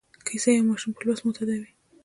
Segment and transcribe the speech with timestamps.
[0.27, 1.69] کیسه یو ماشوم په لوست معتادوي.